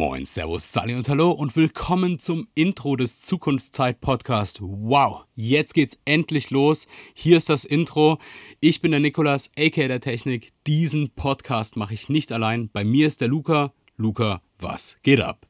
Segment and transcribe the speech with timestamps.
[0.00, 4.60] Moin, Servus, Sally und Hallo und willkommen zum Intro des Zukunftszeit-Podcast.
[4.62, 6.88] Wow, jetzt geht's endlich los.
[7.12, 8.16] Hier ist das Intro.
[8.60, 10.54] Ich bin der Nikolas, aka der Technik.
[10.66, 12.70] Diesen Podcast mache ich nicht allein.
[12.72, 13.74] Bei mir ist der Luca.
[13.98, 15.49] Luca, was geht ab?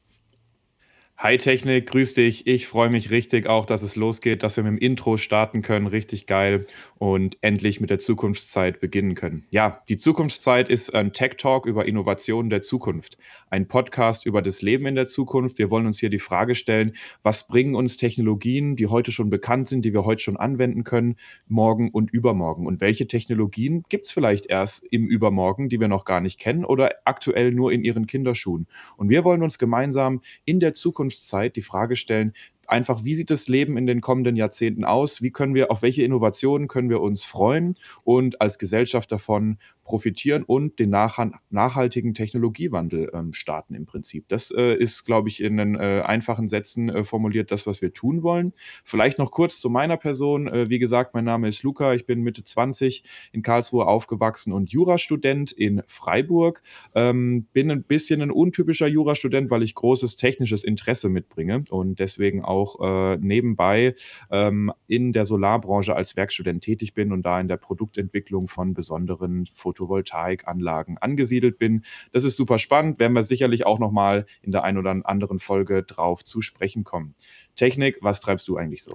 [1.23, 2.47] Hi Technik, grüß dich.
[2.47, 5.85] Ich freue mich richtig auch, dass es losgeht, dass wir mit dem Intro starten können.
[5.85, 6.65] Richtig geil
[6.97, 9.45] und endlich mit der Zukunftszeit beginnen können.
[9.51, 13.19] Ja, die Zukunftszeit ist ein Tech Talk über Innovationen der Zukunft.
[13.51, 15.59] Ein Podcast über das Leben in der Zukunft.
[15.59, 19.67] Wir wollen uns hier die Frage stellen, was bringen uns Technologien, die heute schon bekannt
[19.67, 21.17] sind, die wir heute schon anwenden können,
[21.47, 22.65] morgen und übermorgen?
[22.65, 26.65] Und welche Technologien gibt es vielleicht erst im Übermorgen, die wir noch gar nicht kennen
[26.65, 28.65] oder aktuell nur in ihren Kinderschuhen?
[28.97, 32.33] Und wir wollen uns gemeinsam in der Zukunft Zukunftszeit die Frage stellen,
[32.67, 35.21] einfach, wie sieht das Leben in den kommenden Jahrzehnten aus?
[35.21, 40.43] Wie können wir, auf welche Innovationen können wir uns freuen und als Gesellschaft davon profitieren
[40.43, 44.27] und den nachhaltigen Technologiewandel ähm, starten im Prinzip.
[44.29, 47.91] Das äh, ist, glaube ich, in den äh, einfachen Sätzen äh, formuliert das, was wir
[47.91, 48.53] tun wollen.
[48.85, 50.47] Vielleicht noch kurz zu meiner Person.
[50.47, 51.93] Äh, wie gesagt, mein Name ist Luca.
[51.93, 56.61] Ich bin Mitte 20 in Karlsruhe aufgewachsen und Jurastudent in Freiburg.
[56.95, 62.45] Ähm, bin ein bisschen ein untypischer Jurastudent, weil ich großes technisches Interesse mitbringe und deswegen
[62.45, 62.50] auch
[62.81, 63.95] äh, nebenbei
[64.29, 69.45] ähm, in der Solarbranche als Werkstudent tätig bin und da in der Produktentwicklung von besonderen
[69.45, 71.83] Photovoltaikanlagen angesiedelt bin.
[72.11, 75.83] Das ist super spannend, werden wir sicherlich auch nochmal in der einen oder anderen Folge
[75.83, 77.15] drauf zu sprechen kommen.
[77.55, 78.93] Technik, was treibst du eigentlich so?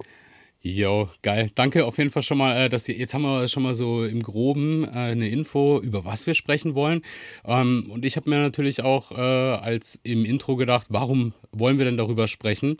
[0.69, 1.49] Jo, geil.
[1.55, 4.03] Danke auf jeden Fall schon mal, äh, dass ihr, jetzt haben wir schon mal so
[4.03, 7.03] im Groben äh, eine Info, über was wir sprechen wollen.
[7.45, 11.85] Ähm, und ich habe mir natürlich auch äh, als im Intro gedacht, warum wollen wir
[11.85, 12.79] denn darüber sprechen?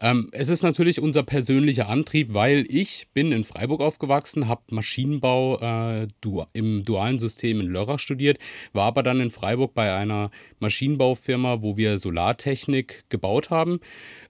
[0.00, 5.58] Ähm, es ist natürlich unser persönlicher Antrieb, weil ich bin in Freiburg aufgewachsen, habe Maschinenbau
[5.60, 8.38] äh, du im dualen System in Lörrach studiert,
[8.72, 13.80] war aber dann in Freiburg bei einer Maschinenbaufirma, wo wir Solartechnik gebaut haben.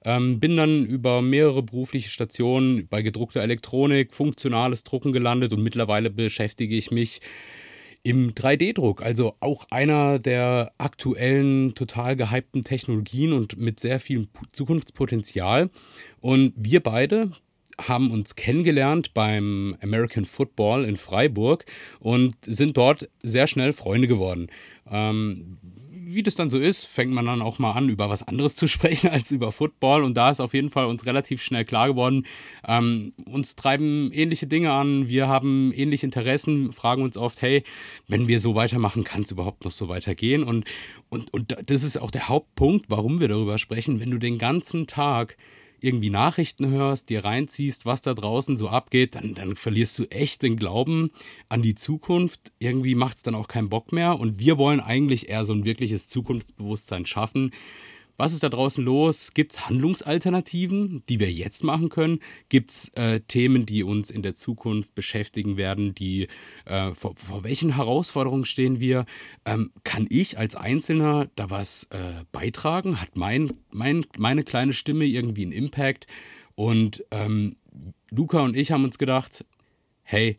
[0.04, 6.10] Ähm, bin dann über mehrere berufliche Stationen bei gedruckter Elektronik, funktionales Drucken gelandet und mittlerweile
[6.10, 7.20] beschäftige ich mich
[8.02, 15.70] im 3D-Druck, also auch einer der aktuellen, total gehypten Technologien und mit sehr viel Zukunftspotenzial.
[16.20, 17.32] Und wir beide
[17.80, 21.64] haben uns kennengelernt beim American Football in Freiburg
[22.00, 24.48] und sind dort sehr schnell Freunde geworden.
[24.90, 25.58] Ähm,
[26.14, 28.66] wie das dann so ist, fängt man dann auch mal an, über was anderes zu
[28.68, 30.04] sprechen als über Football.
[30.04, 32.26] Und da ist auf jeden Fall uns relativ schnell klar geworden,
[32.66, 37.62] ähm, uns treiben ähnliche Dinge an, wir haben ähnliche Interessen, fragen uns oft, hey,
[38.06, 40.42] wenn wir so weitermachen, kann es überhaupt noch so weitergehen?
[40.42, 40.64] Und,
[41.08, 44.00] und, und das ist auch der Hauptpunkt, warum wir darüber sprechen.
[44.00, 45.36] Wenn du den ganzen Tag
[45.80, 50.42] irgendwie Nachrichten hörst, dir reinziehst, was da draußen so abgeht, dann, dann verlierst du echt
[50.42, 51.10] den Glauben
[51.48, 52.52] an die Zukunft.
[52.58, 54.18] Irgendwie macht es dann auch keinen Bock mehr.
[54.18, 57.52] Und wir wollen eigentlich eher so ein wirkliches Zukunftsbewusstsein schaffen,
[58.18, 59.32] was ist da draußen los?
[59.32, 62.18] Gibt es Handlungsalternativen, die wir jetzt machen können?
[62.48, 65.94] Gibt es äh, Themen, die uns in der Zukunft beschäftigen werden?
[65.94, 66.26] Die,
[66.64, 69.06] äh, vor, vor, welchen Herausforderungen stehen wir?
[69.44, 73.00] Ähm, kann ich als Einzelner da was äh, beitragen?
[73.00, 76.08] Hat mein, mein, meine kleine Stimme irgendwie einen Impact?
[76.56, 77.54] Und ähm,
[78.10, 79.44] Luca und ich haben uns gedacht,
[80.02, 80.38] hey,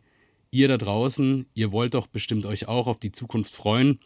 [0.50, 4.00] ihr da draußen, ihr wollt doch bestimmt euch auch auf die Zukunft freuen.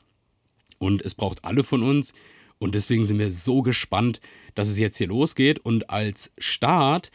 [0.79, 2.15] Und es braucht alle von uns.
[2.59, 4.21] Und deswegen sind wir so gespannt,
[4.55, 5.59] dass es jetzt hier losgeht.
[5.59, 7.11] Und als Start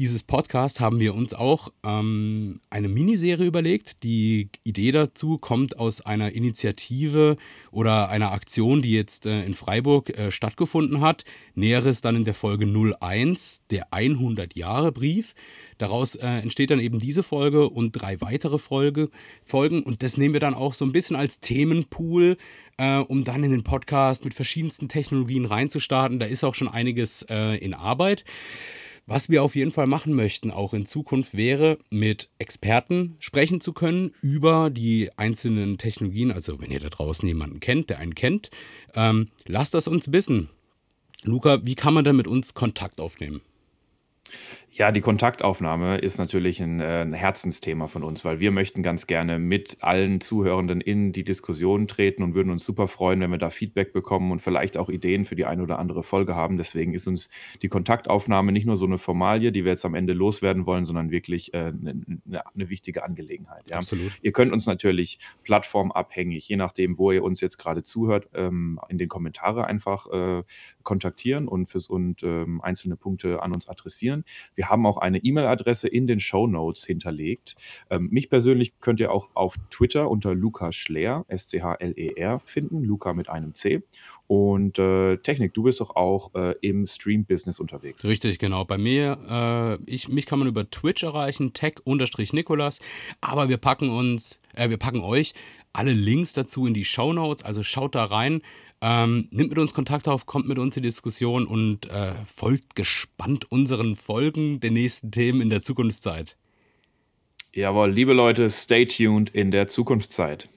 [0.00, 4.02] dieses Podcast haben wir uns auch ähm, eine Miniserie überlegt.
[4.02, 7.36] Die Idee dazu kommt aus einer Initiative
[7.70, 11.24] oder einer Aktion, die jetzt äh, in Freiburg äh, stattgefunden hat.
[11.54, 15.34] Näheres dann in der Folge 01, der 100-Jahre-Brief.
[15.76, 19.10] Daraus äh, entsteht dann eben diese Folge und drei weitere Folge,
[19.44, 19.82] Folgen.
[19.82, 22.38] Und das nehmen wir dann auch so ein bisschen als Themenpool,
[22.78, 26.18] äh, um dann in den Podcast mit verschiedensten Technologien reinzustarten.
[26.18, 28.24] Da ist auch schon einiges äh, in Arbeit.
[29.06, 33.72] Was wir auf jeden Fall machen möchten, auch in Zukunft, wäre, mit Experten sprechen zu
[33.72, 36.30] können über die einzelnen Technologien.
[36.30, 38.50] Also, wenn ihr da draußen jemanden kennt, der einen kennt,
[38.94, 40.48] ähm, lasst das uns wissen.
[41.22, 43.40] Luca, wie kann man denn mit uns Kontakt aufnehmen?
[44.72, 49.08] Ja, die Kontaktaufnahme ist natürlich ein, äh, 'n Herzensthema von uns, weil wir möchten ganz
[49.08, 53.38] gerne mit allen Zuhörenden in die Diskussion treten und würden uns super freuen, wenn wir
[53.38, 56.56] da Feedback bekommen und vielleicht auch Ideen für die eine oder andere Folge haben.
[56.56, 57.30] Deswegen ist uns
[57.62, 61.10] die Kontaktaufnahme nicht nur so eine Formalie, die wir jetzt am Ende loswerden wollen, sondern
[61.10, 61.94] wirklich, äh, 'ne
[62.24, 63.78] 'ne 'ne wichtige Angelegenheit, ja.
[63.78, 64.12] Absolut.
[64.22, 68.98] Ihr könnt uns natürlich plattformabhängig, je nachdem, wo ihr uns jetzt gerade zuhört, ähm, in
[68.98, 70.44] den Kommentare einfach, äh,
[70.84, 74.22] kontaktieren und fürs und, ähm, einzelne Punkte an uns adressieren.
[74.54, 77.54] Wir haben auch eine E-Mail-Adresse in den Show Notes hinterlegt.
[77.90, 82.82] Ähm, mich persönlich könnt ihr auch auf Twitter unter Luca Schler, S-C-H-L-E-R, finden.
[82.82, 83.80] Luca mit einem C.
[84.26, 88.04] Und äh, Technik, du bist doch auch äh, im Stream-Business unterwegs.
[88.04, 88.64] Richtig, genau.
[88.64, 92.80] Bei mir, äh, ich, mich kann man über Twitch erreichen, tech-nikolas.
[93.20, 95.34] Aber wir packen uns, äh, wir packen euch
[95.72, 97.42] alle Links dazu in die Show Notes.
[97.44, 98.42] Also schaut da rein.
[98.82, 102.76] Ähm, nimmt mit uns Kontakt auf, kommt mit uns in die Diskussion und äh, folgt
[102.76, 106.36] gespannt unseren Folgen der nächsten Themen in der Zukunftszeit.
[107.52, 110.48] Jawohl, liebe Leute, stay tuned in der Zukunftszeit.